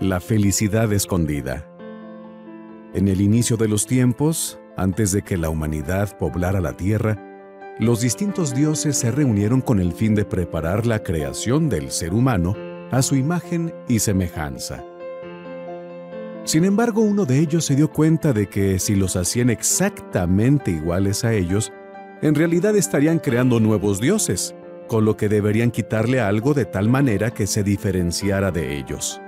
La 0.00 0.20
felicidad 0.20 0.92
escondida. 0.92 1.68
En 2.92 3.08
el 3.08 3.20
inicio 3.20 3.56
de 3.56 3.68
los 3.68 3.86
tiempos, 3.86 4.58
antes 4.76 5.12
de 5.12 5.22
que 5.22 5.36
la 5.36 5.48
humanidad 5.48 6.16
poblara 6.18 6.60
la 6.60 6.72
tierra, 6.76 7.16
los 7.78 8.00
distintos 8.00 8.54
dioses 8.54 8.96
se 8.96 9.10
reunieron 9.10 9.60
con 9.60 9.78
el 9.78 9.92
fin 9.92 10.14
de 10.14 10.24
preparar 10.24 10.86
la 10.86 11.02
creación 11.02 11.68
del 11.68 11.90
ser 11.90 12.14
humano 12.14 12.56
a 12.90 13.00
su 13.02 13.14
imagen 13.16 13.72
y 13.88 14.00
semejanza. 14.00 14.84
Sin 16.44 16.64
embargo, 16.64 17.02
uno 17.02 17.24
de 17.24 17.38
ellos 17.38 17.64
se 17.64 17.76
dio 17.76 17.92
cuenta 17.92 18.32
de 18.32 18.48
que 18.48 18.80
si 18.80 18.96
los 18.96 19.14
hacían 19.14 19.50
exactamente 19.50 20.72
iguales 20.72 21.24
a 21.24 21.32
ellos, 21.32 21.72
en 22.22 22.34
realidad 22.34 22.74
estarían 22.76 23.20
creando 23.20 23.60
nuevos 23.60 24.00
dioses, 24.00 24.54
con 24.88 25.04
lo 25.04 25.16
que 25.16 25.28
deberían 25.28 25.70
quitarle 25.70 26.20
algo 26.20 26.54
de 26.54 26.64
tal 26.64 26.88
manera 26.88 27.30
que 27.30 27.46
se 27.46 27.62
diferenciara 27.62 28.50
de 28.50 28.76
ellos. 28.76 29.20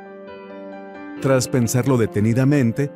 Tras 1.21 1.49
pensarlo 1.49 1.97
detenidamente, 1.97 2.91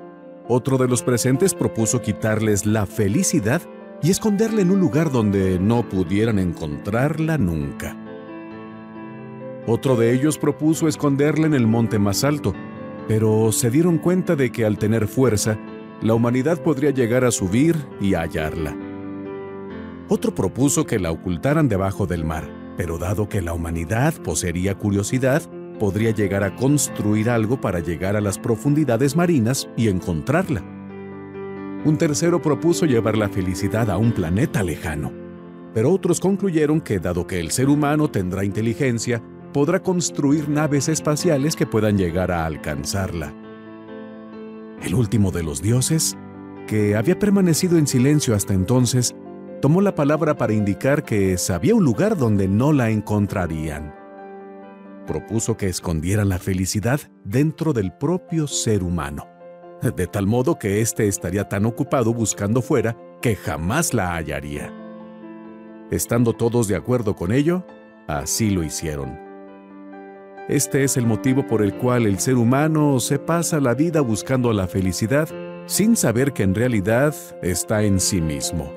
otro 0.49 0.79
de 0.79 0.89
los 0.89 1.03
presentes 1.03 1.55
propuso 1.55 2.03
quitarles 2.03 2.67
la 2.67 2.87
felicidad 2.87 3.63
y 4.03 4.11
esconderla 4.11 4.63
en 4.63 4.71
un 4.71 4.81
lugar 4.81 5.11
donde 5.11 5.59
no 5.59 5.89
pudieran 5.89 6.39
encontrarla 6.39 7.39
nunca. 7.39 7.97
Otro 9.67 9.97
de 9.97 10.15
ellos 10.15 10.39
propuso 10.39 10.89
esconderla 10.89 11.47
en 11.47 11.55
el 11.55 11.67
monte 11.67 11.99
más 11.99 12.25
alto, 12.25 12.55
pero 13.07 13.53
se 13.53 13.71
dieron 13.71 13.99
cuenta 13.99 14.37
de 14.37 14.51
que 14.51 14.65
al 14.65 14.79
tener 14.79 15.09
fuerza, 15.09 15.59
la 16.01 16.15
humanidad 16.15 16.63
podría 16.63 16.91
llegar 16.91 17.25
a 17.25 17.31
subir 17.31 17.77
y 18.01 18.15
hallarla. 18.15 18.77
Otro 20.09 20.35
propuso 20.35 20.87
que 20.87 20.99
la 20.99 21.11
ocultaran 21.11 21.69
debajo 21.69 22.07
del 22.07 22.25
mar, 22.25 22.49
pero 22.79 22.97
dado 22.97 23.29
que 23.29 23.43
la 23.43 23.53
humanidad 23.53 24.15
poseería 24.23 24.77
curiosidad, 24.77 25.43
podría 25.79 26.11
llegar 26.11 26.45
a 26.45 26.55
construir 26.57 27.31
algo 27.31 27.61
para 27.61 27.81
llegar 27.81 28.17
a 28.17 28.21
las 28.21 28.39
profundidades 28.39 29.17
marinas 29.17 29.69
y 29.77 29.89
encontrarla. 29.89 30.63
Un 31.85 31.97
tercero 31.97 32.43
propuso 32.43 32.87
llevar 32.87 33.17
la 33.17 33.29
felicidad 33.29 33.91
a 33.91 33.97
un 33.97 34.13
planeta 34.13 34.63
lejano, 34.63 35.13
pero 35.73 35.93
otros 35.93 36.21
concluyeron 36.21 36.81
que 36.81 36.99
dado 36.99 37.27
que 37.27 37.41
el 37.41 37.51
ser 37.51 37.69
humano 37.69 38.11
tendrá 38.11 38.45
inteligencia, 38.45 39.23
podrá 39.53 39.83
construir 39.83 40.49
naves 40.49 40.89
espaciales 40.89 41.57
que 41.57 41.67
puedan 41.67 41.97
llegar 41.97 42.31
a 42.33 42.45
alcanzarla. 42.45 43.33
El 44.83 44.95
último 44.95 45.31
de 45.31 45.43
los 45.43 45.63
dioses, 45.63 46.17
que 46.67 46.97
había 46.97 47.19
permanecido 47.19 47.79
en 47.79 47.87
silencio 47.87 48.35
hasta 48.35 48.55
entonces, 48.55 49.15
tomó 49.63 49.81
la 49.81 49.95
palabra 49.95 50.37
para 50.37 50.53
indicar 50.53 51.05
que 51.05 51.39
sabía 51.39 51.75
un 51.75 51.85
lugar 51.85 52.17
donde 52.17 52.49
no 52.49 52.73
la 52.73 52.91
encontrarían 52.91 53.98
propuso 55.09 55.57
que 55.57 55.69
escondieran 55.69 56.29
la 56.29 56.39
felicidad 56.39 57.01
dentro 57.25 57.73
del 57.73 57.93
propio 57.93 58.47
ser 58.47 58.85
humano, 58.85 59.27
de 59.83 60.07
tal 60.07 60.27
modo 60.27 60.59
que 60.59 60.83
éste 60.83 61.09
estaría 61.09 61.49
tan 61.49 61.65
ocupado 61.65 62.13
buscando 62.13 62.61
fuera 62.61 62.97
que 63.23 63.35
jamás 63.35 63.95
la 63.95 64.15
hallaría. 64.15 64.73
Estando 65.91 66.35
todos 66.35 66.69
de 66.69 66.77
acuerdo 66.77 67.17
con 67.17 67.33
ello, 67.33 67.65
así 68.07 68.51
lo 68.51 68.63
hicieron. 68.63 69.19
Este 70.49 70.85
es 70.85 70.99
el 70.99 71.07
motivo 71.07 71.47
por 71.47 71.63
el 71.63 71.75
cual 71.75 72.07
el 72.07 72.19
ser 72.19 72.37
humano 72.37 73.01
se 73.01 73.19
pasa 73.19 73.61
la 73.61 73.75
vida 73.75 74.03
buscando 74.03 74.53
la 74.53 74.69
felicidad 74.69 75.29
sin 75.67 75.97
saber 75.97 76.33
que 76.33 76.43
en 76.43 76.55
realidad 76.55 77.15
está 77.43 77.83
en 77.83 77.99
sí 77.99 78.21
mismo. 78.21 78.73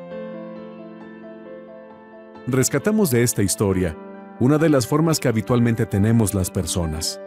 Rescatamos 2.48 3.12
de 3.12 3.24
esta 3.24 3.44
historia 3.44 3.96
una 4.42 4.58
de 4.58 4.70
las 4.70 4.88
formas 4.88 5.20
que 5.20 5.28
habitualmente 5.28 5.86
tenemos 5.86 6.34
las 6.34 6.50
personas. 6.50 7.22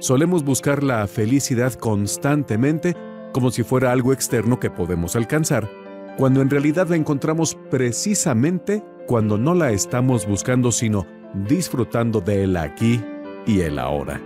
Solemos 0.00 0.42
buscar 0.42 0.82
la 0.82 1.06
felicidad 1.06 1.74
constantemente 1.74 2.96
como 3.32 3.52
si 3.52 3.62
fuera 3.62 3.92
algo 3.92 4.12
externo 4.12 4.58
que 4.58 4.68
podemos 4.68 5.14
alcanzar, 5.14 5.70
cuando 6.18 6.42
en 6.42 6.50
realidad 6.50 6.88
la 6.88 6.96
encontramos 6.96 7.56
precisamente 7.70 8.82
cuando 9.06 9.38
no 9.38 9.54
la 9.54 9.70
estamos 9.70 10.26
buscando 10.26 10.72
sino 10.72 11.06
disfrutando 11.46 12.20
de 12.20 12.42
el 12.42 12.56
aquí 12.56 13.00
y 13.46 13.60
el 13.60 13.78
ahora. 13.78 14.20